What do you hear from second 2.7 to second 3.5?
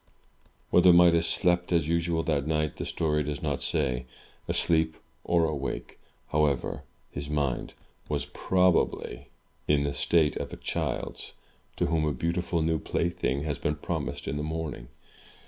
the story does